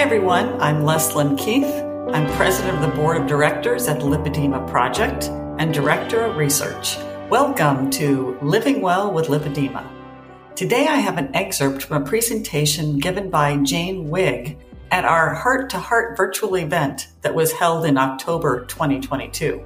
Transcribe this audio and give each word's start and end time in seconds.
Hi, 0.00 0.06
everyone. 0.06 0.58
I'm 0.62 0.84
Leslyn 0.84 1.36
Keith. 1.36 1.70
I'm 2.14 2.26
president 2.38 2.76
of 2.76 2.80
the 2.80 2.96
board 2.96 3.18
of 3.18 3.26
directors 3.26 3.86
at 3.86 4.00
the 4.00 4.06
Lipedema 4.06 4.66
Project 4.66 5.24
and 5.58 5.74
director 5.74 6.22
of 6.22 6.38
research. 6.38 6.96
Welcome 7.28 7.90
to 7.90 8.38
Living 8.40 8.80
Well 8.80 9.12
with 9.12 9.26
Lipedema. 9.26 9.86
Today, 10.56 10.86
I 10.86 10.96
have 10.96 11.18
an 11.18 11.36
excerpt 11.36 11.82
from 11.82 12.02
a 12.02 12.06
presentation 12.06 12.98
given 12.98 13.28
by 13.28 13.58
Jane 13.58 14.08
Wigg 14.08 14.56
at 14.90 15.04
our 15.04 15.34
Heart 15.34 15.68
to 15.68 15.78
Heart 15.78 16.16
virtual 16.16 16.56
event 16.56 17.08
that 17.20 17.34
was 17.34 17.52
held 17.52 17.84
in 17.84 17.98
October 17.98 18.64
2022. 18.64 19.62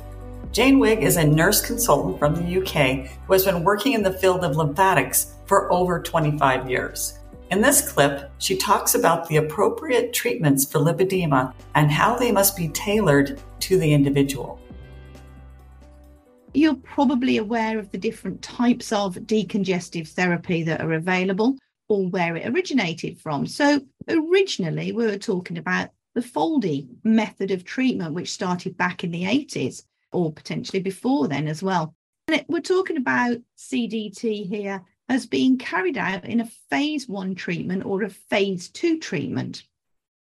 Jane 0.51 0.81
Wigg 0.81 1.05
is 1.05 1.17
a 1.17 1.25
nurse 1.25 1.65
consultant 1.65 2.19
from 2.19 2.35
the 2.35 2.61
UK 2.61 3.09
who 3.29 3.35
has 3.35 3.45
been 3.45 3.63
working 3.63 3.93
in 3.93 4.03
the 4.03 4.13
field 4.13 4.43
of 4.43 4.57
lymphatics 4.57 5.37
for 5.47 5.73
over 5.73 6.03
25 6.03 6.69
years. 6.69 7.21
In 7.51 7.61
this 7.61 7.93
clip, 7.93 8.33
she 8.39 8.57
talks 8.57 8.95
about 8.95 9.29
the 9.29 9.37
appropriate 9.37 10.13
treatments 10.13 10.65
for 10.65 10.79
lipedema 10.79 11.53
and 11.75 11.91
how 11.91 12.17
they 12.17 12.33
must 12.33 12.57
be 12.57 12.69
tailored 12.69 13.41
to 13.61 13.79
the 13.79 13.93
individual. 13.93 14.59
You're 16.55 16.77
probably 16.77 17.37
aware 17.37 17.79
of 17.79 17.91
the 17.91 17.99
different 17.99 18.41
types 18.41 18.93
of 18.93 19.15
decongestive 19.15 20.09
therapy 20.09 20.63
that 20.63 20.81
are 20.81 20.93
available 20.95 21.57
or 21.89 22.09
where 22.09 22.37
it 22.37 22.49
originated 22.49 23.21
from. 23.21 23.47
So, 23.47 23.81
originally, 24.09 24.93
we 24.93 25.07
were 25.07 25.19
talking 25.19 25.59
about 25.59 25.91
the 26.15 26.23
Foldi 26.23 26.89
method 27.03 27.51
of 27.51 27.65
treatment, 27.65 28.15
which 28.15 28.33
started 28.33 28.77
back 28.77 29.05
in 29.05 29.11
the 29.11 29.25
80s 29.25 29.83
or 30.13 30.33
potentially 30.33 30.81
before 30.81 31.29
then 31.29 31.49
as 31.49 31.63
well. 31.63 31.95
And 32.29 32.45
we're 32.49 32.61
talking 32.61 32.97
about 32.97 33.37
CDT 33.59 34.49
here 34.49 34.83
as 35.15 35.27
being 35.27 35.57
carried 35.57 35.97
out 35.97 36.25
in 36.25 36.41
a 36.41 36.51
phase 36.69 37.09
one 37.09 37.37
treatment 37.37 37.87
or 37.87 38.03
a 38.03 38.11
phase 38.11 38.69
two 38.69 38.99
treatment. 38.99 39.63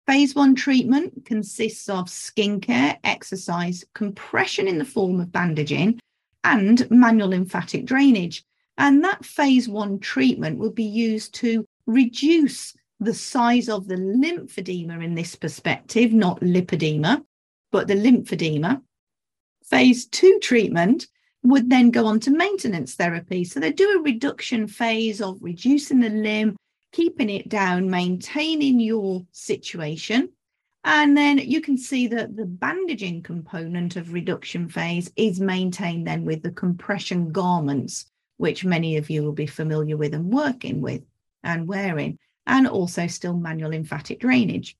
Phase 0.06 0.34
one 0.34 0.54
treatment 0.54 1.24
consists 1.24 1.88
of 1.88 2.04
skincare, 2.04 2.98
exercise, 3.02 3.82
compression 3.94 4.68
in 4.68 4.76
the 4.76 4.84
form 4.84 5.20
of 5.20 5.32
bandaging, 5.32 5.98
and 6.44 6.88
manual 6.90 7.30
lymphatic 7.30 7.86
drainage. 7.86 8.44
And 8.76 9.02
that 9.02 9.24
phase 9.24 9.66
one 9.66 10.00
treatment 10.00 10.58
will 10.58 10.72
be 10.72 10.84
used 10.84 11.34
to 11.36 11.64
reduce 11.86 12.74
the 13.00 13.14
size 13.14 13.70
of 13.70 13.88
the 13.88 13.96
lymphedema 13.96 15.02
in 15.02 15.14
this 15.14 15.34
perspective, 15.34 16.12
not 16.12 16.40
lipedema, 16.40 17.24
but 17.72 17.88
the 17.88 17.94
lymphedema. 17.94 18.82
Phase 19.64 20.06
two 20.08 20.38
treatment 20.42 21.06
would 21.44 21.68
then 21.68 21.90
go 21.90 22.06
on 22.06 22.18
to 22.20 22.30
maintenance 22.30 22.94
therapy. 22.94 23.44
So 23.44 23.60
they 23.60 23.70
do 23.70 23.98
a 23.98 24.02
reduction 24.02 24.66
phase 24.66 25.20
of 25.20 25.38
reducing 25.40 26.00
the 26.00 26.08
limb, 26.08 26.56
keeping 26.92 27.28
it 27.30 27.48
down, 27.48 27.90
maintaining 27.90 28.80
your 28.80 29.22
situation. 29.30 30.30
And 30.84 31.16
then 31.16 31.38
you 31.38 31.60
can 31.60 31.78
see 31.78 32.06
that 32.08 32.36
the 32.36 32.46
bandaging 32.46 33.22
component 33.22 33.96
of 33.96 34.12
reduction 34.12 34.68
phase 34.68 35.10
is 35.16 35.40
maintained 35.40 36.06
then 36.06 36.24
with 36.24 36.42
the 36.42 36.50
compression 36.50 37.30
garments, 37.30 38.06
which 38.38 38.64
many 38.64 38.96
of 38.96 39.08
you 39.10 39.22
will 39.22 39.32
be 39.32 39.46
familiar 39.46 39.96
with 39.96 40.14
and 40.14 40.32
working 40.32 40.80
with 40.80 41.02
and 41.42 41.68
wearing, 41.68 42.18
and 42.46 42.66
also 42.66 43.06
still 43.06 43.36
manual 43.36 43.70
lymphatic 43.70 44.20
drainage. 44.20 44.76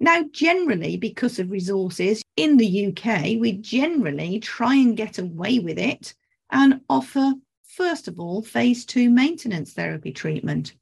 Now, 0.00 0.24
generally, 0.30 0.96
because 0.96 1.38
of 1.38 1.50
resources 1.50 2.22
in 2.38 2.56
the 2.56 2.86
UK, 2.86 3.40
we 3.40 3.52
generally 3.52 4.38
try 4.38 4.76
and 4.76 4.96
get 4.96 5.18
away 5.18 5.58
with 5.58 5.76
it 5.76 6.14
and 6.50 6.80
offer, 6.88 7.32
first 7.64 8.06
of 8.06 8.20
all, 8.20 8.42
phase 8.42 8.84
two 8.84 9.10
maintenance 9.10 9.72
therapy 9.72 10.12
treatment. 10.12 10.74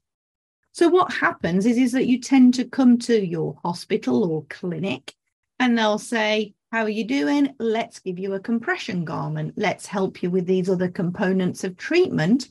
So, 0.71 0.87
what 0.87 1.11
happens 1.11 1.65
is, 1.65 1.79
is 1.79 1.93
that 1.93 2.05
you 2.05 2.19
tend 2.19 2.53
to 2.53 2.65
come 2.65 2.99
to 2.99 3.25
your 3.25 3.57
hospital 3.63 4.31
or 4.31 4.45
clinic 4.49 5.15
and 5.59 5.75
they'll 5.75 5.97
say, 5.97 6.53
How 6.71 6.83
are 6.83 6.89
you 6.89 7.05
doing? 7.05 7.55
Let's 7.57 7.97
give 7.97 8.19
you 8.19 8.35
a 8.35 8.39
compression 8.39 9.03
garment. 9.03 9.55
Let's 9.57 9.87
help 9.87 10.21
you 10.21 10.29
with 10.29 10.45
these 10.45 10.69
other 10.69 10.89
components 10.89 11.63
of 11.63 11.75
treatment. 11.75 12.49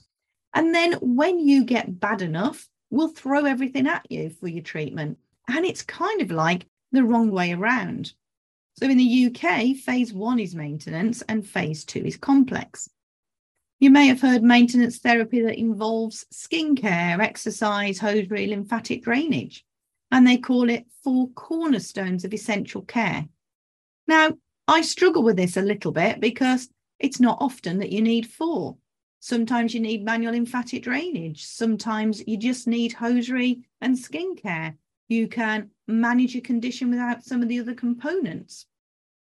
And 0.53 0.75
then, 0.75 0.95
when 0.95 1.39
you 1.39 1.62
get 1.62 2.00
bad 2.00 2.22
enough, 2.22 2.69
we'll 2.91 3.06
throw 3.06 3.45
everything 3.45 3.87
at 3.87 4.11
you 4.11 4.31
for 4.31 4.49
your 4.49 4.65
treatment. 4.65 5.19
And 5.47 5.65
it's 5.65 5.83
kind 5.83 6.21
of 6.22 6.33
like 6.33 6.66
the 6.91 7.05
wrong 7.05 7.31
way 7.31 7.53
around. 7.53 8.12
So 8.78 8.87
in 8.87 8.98
the 8.98 9.26
UK, 9.26 9.76
phase 9.76 10.12
one 10.12 10.38
is 10.38 10.54
maintenance 10.54 11.22
and 11.22 11.47
phase 11.47 11.84
two 11.84 12.04
is 12.04 12.16
complex. 12.19 12.91
You 13.81 13.91
may 13.91 14.06
have 14.06 14.20
heard 14.20 14.42
maintenance 14.42 14.98
therapy 14.98 15.41
that 15.42 15.59
involves 15.59 16.26
skincare, 16.32 17.20
exercise, 17.20 17.98
hosiery, 17.98 18.47
lymphatic 18.47 19.03
drainage, 19.03 19.65
and 20.10 20.26
they 20.26 20.36
call 20.36 20.69
it 20.69 20.86
four 21.03 21.28
cornerstones 21.31 22.25
of 22.25 22.34
essential 22.34 22.82
care. 22.82 23.26
Now, 24.06 24.32
I 24.69 24.82
struggle 24.82 25.22
with 25.22 25.36
this 25.36 25.56
a 25.56 25.62
little 25.62 25.92
bit 25.92 26.20
because 26.20 26.69
it's 26.98 27.20
not 27.20 27.38
often 27.41 27.78
that 27.78 27.92
you 27.92 28.03
need 28.03 28.26
four. 28.26 28.76
Sometimes 29.20 29.75
you 29.75 29.81
need 29.81 30.04
manual 30.04 30.32
lymphatic 30.32 30.82
drainage. 30.82 31.44
Sometimes 31.44 32.22
you 32.26 32.36
just 32.36 32.66
need 32.66 32.92
hosiery 32.92 33.62
and 33.81 33.97
skincare 33.97 34.76
you 35.09 35.28
can 35.28 35.70
manage 35.88 36.34
your 36.34 36.42
condition 36.42 36.91
without 36.91 37.24
some 37.24 37.42
of 37.42 37.48
the 37.48 37.60
other 37.60 37.74
components. 37.74 38.66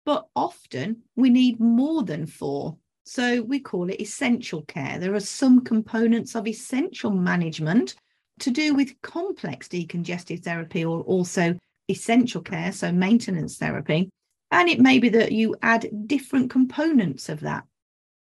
But 0.05 0.27
often 0.35 1.03
we 1.17 1.31
need 1.31 1.61
more 1.61 2.03
than 2.03 2.27
four. 2.27 2.77
So 3.05 3.43
we 3.43 3.61
call 3.61 3.91
it 3.91 4.01
essential 4.01 4.63
care. 4.63 4.99
There 4.99 5.15
are 5.15 5.21
some 5.21 5.65
components 5.65 6.35
of 6.35 6.47
essential 6.47 7.11
management 7.11 7.97
to 8.41 8.51
do 8.51 8.75
with 8.75 9.01
complex 9.03 9.69
decongestive 9.69 10.43
therapy 10.43 10.85
or 10.85 11.01
also 11.03 11.57
essential 11.89 12.43
care, 12.43 12.73
so 12.73 12.93
maintenance 12.93 13.57
therapy. 13.59 14.09
And 14.51 14.69
it 14.69 14.81
may 14.81 14.99
be 14.99 15.09
that 15.11 15.33
you 15.33 15.57
add 15.63 15.89
different 16.07 16.51
components 16.51 17.29
of 17.29 17.41
that. 17.41 17.65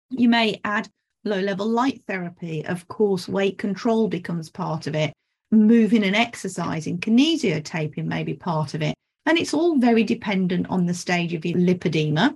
You 0.09 0.29
may 0.29 0.61
add 0.63 0.89
low 1.25 1.39
level 1.39 1.67
light 1.67 2.03
therapy. 2.07 2.65
Of 2.65 2.87
course, 2.87 3.27
weight 3.27 3.57
control 3.57 4.07
becomes 4.07 4.49
part 4.49 4.87
of 4.87 4.95
it 4.95 5.13
moving 5.51 6.03
and 6.03 6.15
exercising, 6.15 6.99
kinesiotaping 6.99 8.05
may 8.05 8.23
be 8.23 8.33
part 8.33 8.73
of 8.73 8.81
it. 8.81 8.95
And 9.25 9.37
it's 9.37 9.53
all 9.53 9.77
very 9.77 10.03
dependent 10.03 10.67
on 10.69 10.85
the 10.85 10.93
stage 10.93 11.33
of 11.33 11.45
your 11.45 11.57
lipedema. 11.57 12.35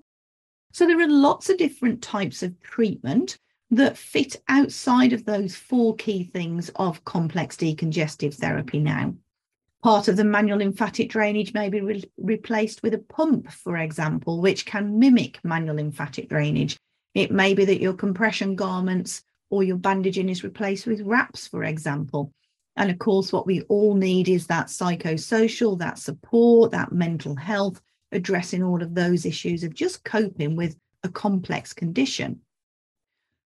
So 0.72 0.88
there 0.88 1.00
are 1.00 1.07
lots 1.07 1.50
of 1.50 1.57
different 1.57 2.01
types 2.01 2.44
of 2.44 2.59
treatment 2.62 3.38
that 3.72 3.97
fit 3.97 4.35
outside 4.47 5.13
of 5.13 5.25
those 5.25 5.56
four 5.56 5.96
key 5.96 6.24
things 6.24 6.69
of 6.75 7.03
complex 7.06 7.56
decongestive 7.56 8.35
therapy 8.35 8.79
now. 8.79 9.16
Part 9.81 10.07
of 10.07 10.16
the 10.16 10.24
manual 10.24 10.59
lymphatic 10.59 11.09
drainage 11.09 11.53
may 11.53 11.69
be 11.69 11.81
re- 11.81 12.12
replaced 12.18 12.84
with 12.84 12.94
a 12.94 13.00
pump, 13.00 13.51
for 13.51 13.78
example, 13.78 14.40
which 14.40 14.66
can 14.66 14.97
mimic 14.97 15.40
manual 15.44 15.75
lymphatic 15.75 16.30
drainage. 16.30 16.78
It 17.13 17.31
may 17.31 17.53
be 17.53 17.66
that 17.66 17.81
your 17.81 17.94
compression 17.94 18.56
garments 18.56 19.24
or 19.50 19.63
your 19.63 19.78
bandaging 19.78 20.30
is 20.30 20.44
replaced 20.44 20.88
with 20.88 21.01
wraps, 21.01 21.47
for 21.47 21.63
example. 21.63 22.31
And 22.75 22.89
of 22.89 23.00
course, 23.00 23.31
what 23.31 23.45
we 23.45 23.61
all 23.63 23.94
need 23.94 24.28
is 24.28 24.47
that 24.47 24.67
psychosocial, 24.67 25.78
that 25.79 26.00
support, 26.00 26.72
that 26.72 26.91
mental 26.91 27.35
health, 27.35 27.81
addressing 28.11 28.63
all 28.63 28.81
of 28.81 28.95
those 28.95 29.25
issues 29.25 29.63
of 29.63 29.73
just 29.73 30.03
coping 30.03 30.56
with 30.56 30.75
a 31.03 31.09
complex 31.09 31.73
condition. 31.73 32.41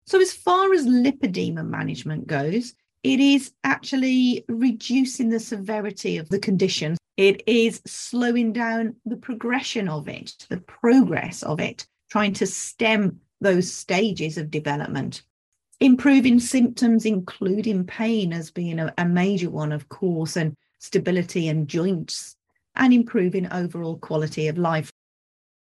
So, 0.05 0.21
as 0.21 0.31
far 0.31 0.73
as 0.73 0.85
lipedema 0.85 1.67
management 1.67 2.27
goes, 2.27 2.73
it 3.03 3.19
is 3.19 3.51
actually 3.63 4.45
reducing 4.47 5.29
the 5.29 5.39
severity 5.39 6.17
of 6.17 6.29
the 6.29 6.39
condition. 6.39 6.97
It 7.17 7.43
is 7.47 7.81
slowing 7.85 8.53
down 8.53 8.95
the 9.05 9.17
progression 9.17 9.89
of 9.89 10.07
it, 10.07 10.45
the 10.49 10.59
progress 10.61 11.43
of 11.43 11.59
it, 11.59 11.85
trying 12.09 12.33
to 12.33 12.45
stem 12.45 13.19
those 13.41 13.71
stages 13.71 14.37
of 14.37 14.51
development. 14.51 15.23
Improving 15.79 16.39
symptoms, 16.39 17.05
including 17.05 17.85
pain, 17.85 18.33
as 18.33 18.49
being 18.49 18.79
a, 18.79 18.93
a 18.97 19.05
major 19.05 19.49
one, 19.49 19.71
of 19.71 19.89
course, 19.89 20.35
and 20.35 20.55
stability 20.79 21.47
and 21.47 21.67
joints, 21.67 22.35
and 22.75 22.93
improving 22.93 23.51
overall 23.51 23.97
quality 23.97 24.47
of 24.47 24.57
life. 24.57 24.91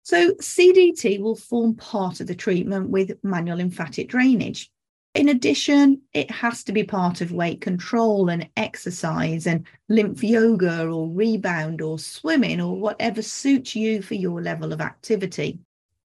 So, 0.04 0.34
CDT 0.34 1.20
will 1.20 1.36
form 1.36 1.76
part 1.76 2.20
of 2.20 2.28
the 2.28 2.34
treatment 2.34 2.90
with 2.90 3.18
manual 3.24 3.58
lymphatic 3.58 4.10
drainage. 4.10 4.72
In 5.14 5.30
addition, 5.30 6.02
it 6.14 6.32
has 6.32 6.64
to 6.64 6.72
be 6.72 6.84
part 6.84 7.22
of 7.22 7.32
weight 7.32 7.60
control 7.60 8.30
and 8.30 8.50
exercise 8.56 9.46
and 9.46 9.68
lymph 9.90 10.24
yoga 10.24 10.88
or 10.88 11.10
rebound 11.10 11.82
or 11.82 12.00
swimming 12.00 12.62
or 12.62 12.80
whatever 12.80 13.22
suits 13.22 13.76
you 13.76 14.02
for 14.02 14.16
your 14.16 14.42
level 14.42 14.72
of 14.72 14.80
activity. 14.80 15.60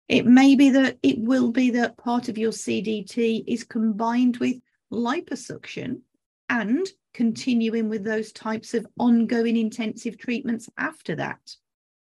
It 0.09 0.27
may 0.27 0.57
be 0.57 0.71
that 0.71 0.99
it 1.03 1.19
will 1.19 1.53
be 1.53 1.71
that 1.71 1.97
part 1.97 2.29
of 2.29 2.37
your 2.37 2.53
CDT 2.53 3.45
is 3.47 3.65
combined 3.65 4.37
with 4.39 4.57
liposuction 4.93 6.01
and 6.49 6.87
continuing 7.15 7.89
with 7.89 8.05
those 8.05 8.33
types 8.33 8.75
of 8.75 8.87
ongoing 8.99 9.57
intensive 9.57 10.19
treatments 10.19 10.69
after 10.77 11.15
that. 11.17 11.57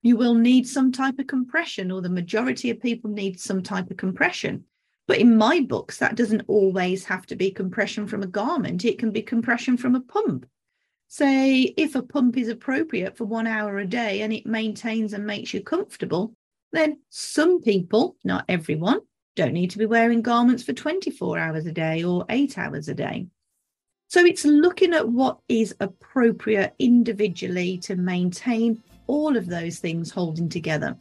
You 0.02 0.16
will 0.16 0.34
need 0.34 0.68
some 0.68 0.92
type 0.92 1.18
of 1.18 1.26
compression, 1.26 1.90
or 1.90 2.00
the 2.00 2.08
majority 2.08 2.70
of 2.70 2.80
people 2.80 3.10
need 3.10 3.40
some 3.40 3.62
type 3.62 3.90
of 3.90 3.96
compression. 3.96 4.64
But 5.08 5.18
in 5.18 5.36
my 5.36 5.60
books, 5.60 5.98
that 5.98 6.14
doesn't 6.14 6.44
always 6.46 7.04
have 7.06 7.26
to 7.26 7.36
be 7.36 7.50
compression 7.50 8.06
from 8.06 8.22
a 8.22 8.26
garment, 8.28 8.84
it 8.84 8.98
can 8.98 9.10
be 9.10 9.22
compression 9.22 9.76
from 9.76 9.94
a 9.94 10.00
pump. 10.00 10.46
say 11.08 11.62
if 11.62 11.94
a 11.94 12.02
pump 12.02 12.36
is 12.36 12.48
appropriate 12.48 13.16
for 13.16 13.24
one 13.24 13.46
hour 13.46 13.78
a 13.78 13.86
day 13.86 14.20
and 14.20 14.32
it 14.32 14.46
maintains 14.46 15.14
and 15.14 15.26
makes 15.26 15.54
you 15.54 15.62
comfortable, 15.62 16.34
then 16.72 16.98
some 17.08 17.60
people, 17.60 18.16
not 18.24 18.44
everyone, 18.48 19.00
don't 19.36 19.52
need 19.52 19.70
to 19.70 19.78
be 19.78 19.86
wearing 19.86 20.22
garments 20.22 20.62
for 20.62 20.72
24 20.72 21.38
hours 21.38 21.66
a 21.66 21.72
day 21.72 22.02
or 22.02 22.24
eight 22.28 22.58
hours 22.58 22.88
a 22.88 22.94
day. 22.94 23.28
So 24.08 24.24
it's 24.24 24.44
looking 24.44 24.94
at 24.94 25.08
what 25.08 25.38
is 25.48 25.74
appropriate 25.80 26.74
individually 26.78 27.78
to 27.78 27.94
maintain 27.94 28.82
all 29.06 29.36
of 29.36 29.46
those 29.46 29.78
things 29.78 30.10
holding 30.10 30.48
together. 30.48 30.96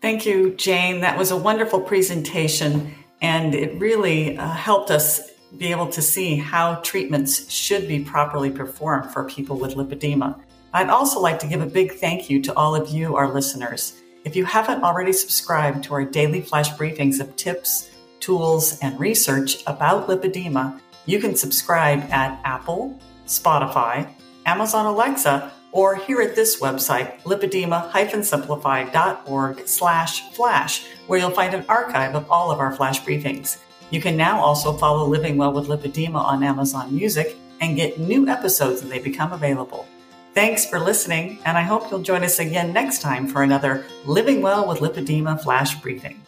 Thank 0.00 0.24
you, 0.24 0.54
Jane. 0.54 1.00
That 1.00 1.18
was 1.18 1.30
a 1.30 1.36
wonderful 1.36 1.80
presentation, 1.80 2.94
and 3.20 3.54
it 3.54 3.78
really 3.80 4.36
uh, 4.36 4.48
helped 4.50 4.90
us 4.90 5.30
be 5.58 5.70
able 5.70 5.88
to 5.88 6.02
see 6.02 6.36
how 6.36 6.76
treatments 6.76 7.50
should 7.50 7.86
be 7.86 8.00
properly 8.00 8.50
performed 8.50 9.12
for 9.12 9.24
people 9.24 9.56
with 9.56 9.74
lipedema. 9.74 10.40
I'd 10.72 10.88
also 10.88 11.20
like 11.20 11.38
to 11.40 11.46
give 11.46 11.60
a 11.60 11.66
big 11.66 11.92
thank 11.92 12.30
you 12.30 12.40
to 12.42 12.54
all 12.56 12.74
of 12.74 12.88
you, 12.88 13.16
our 13.16 13.32
listeners. 13.32 14.01
If 14.24 14.36
you 14.36 14.44
haven't 14.44 14.84
already 14.84 15.12
subscribed 15.12 15.82
to 15.84 15.94
our 15.94 16.04
daily 16.04 16.42
flash 16.42 16.70
briefings 16.74 17.18
of 17.18 17.34
tips, 17.34 17.90
tools, 18.20 18.78
and 18.78 19.00
research 19.00 19.64
about 19.66 20.08
lipedema, 20.08 20.78
you 21.06 21.18
can 21.18 21.34
subscribe 21.34 22.04
at 22.12 22.40
Apple, 22.44 22.96
Spotify, 23.26 24.08
Amazon 24.46 24.86
Alexa, 24.86 25.50
or 25.72 25.96
here 25.96 26.20
at 26.20 26.36
this 26.36 26.60
website, 26.60 27.20
lipedema-simplified.org 27.22 29.66
slash 29.66 30.32
flash, 30.34 30.86
where 31.08 31.18
you'll 31.18 31.30
find 31.30 31.54
an 31.54 31.64
archive 31.68 32.14
of 32.14 32.30
all 32.30 32.52
of 32.52 32.60
our 32.60 32.72
flash 32.72 33.02
briefings. 33.02 33.58
You 33.90 34.00
can 34.00 34.16
now 34.16 34.40
also 34.40 34.78
follow 34.78 35.04
Living 35.04 35.36
Well 35.36 35.52
with 35.52 35.66
Lipedema 35.66 36.22
on 36.22 36.44
Amazon 36.44 36.94
Music 36.94 37.36
and 37.60 37.74
get 37.74 37.98
new 37.98 38.28
episodes 38.28 38.82
as 38.82 38.88
they 38.88 39.00
become 39.00 39.32
available. 39.32 39.88
Thanks 40.34 40.64
for 40.64 40.78
listening, 40.78 41.40
and 41.44 41.58
I 41.58 41.62
hope 41.62 41.90
you'll 41.90 42.00
join 42.00 42.24
us 42.24 42.38
again 42.38 42.72
next 42.72 43.02
time 43.02 43.28
for 43.28 43.42
another 43.42 43.84
Living 44.06 44.40
Well 44.40 44.66
with 44.66 44.78
Lipedema 44.78 45.38
flash 45.42 45.78
briefing. 45.82 46.22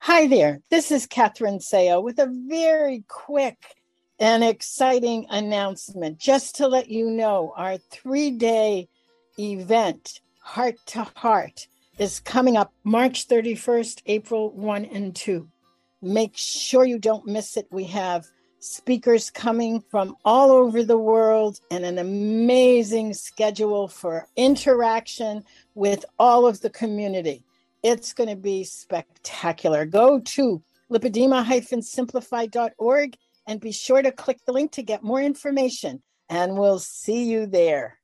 Hi 0.00 0.26
there, 0.26 0.60
this 0.68 0.90
is 0.90 1.06
Catherine 1.06 1.58
Seo 1.58 2.02
with 2.02 2.18
a 2.18 2.30
very 2.46 3.04
quick 3.08 3.56
and 4.18 4.44
exciting 4.44 5.26
announcement 5.30 6.18
just 6.18 6.56
to 6.56 6.68
let 6.68 6.90
you 6.90 7.08
know 7.08 7.54
our 7.56 7.78
three 7.78 8.32
day 8.32 8.90
event, 9.38 10.20
Heart 10.40 10.76
to 10.88 11.04
Heart, 11.16 11.68
is 11.98 12.20
coming 12.20 12.56
up 12.56 12.72
March 12.84 13.26
31st, 13.28 14.02
April 14.06 14.52
1 14.52 14.84
and 14.86 15.14
2. 15.16 15.46
Make 16.02 16.36
sure 16.36 16.84
you 16.84 16.98
don't 16.98 17.26
miss 17.26 17.56
it. 17.56 17.66
We 17.70 17.84
have 17.84 18.26
speakers 18.58 19.30
coming 19.30 19.80
from 19.90 20.16
all 20.24 20.50
over 20.50 20.82
the 20.82 20.98
world 20.98 21.60
and 21.70 21.84
an 21.84 21.98
amazing 21.98 23.14
schedule 23.14 23.86
for 23.88 24.26
interaction 24.36 25.44
with 25.74 26.04
all 26.18 26.46
of 26.46 26.60
the 26.60 26.70
community. 26.70 27.44
It's 27.82 28.12
going 28.12 28.28
to 28.28 28.36
be 28.36 28.62
spectacular. 28.64 29.86
Go 29.86 30.20
to 30.20 30.62
lipedema-simplified.org 30.90 33.16
and 33.46 33.60
be 33.60 33.72
sure 33.72 34.02
to 34.02 34.12
click 34.12 34.38
the 34.44 34.52
link 34.52 34.72
to 34.72 34.82
get 34.82 35.02
more 35.02 35.22
information. 35.22 36.02
And 36.28 36.58
we'll 36.58 36.80
see 36.80 37.24
you 37.24 37.46
there. 37.46 37.98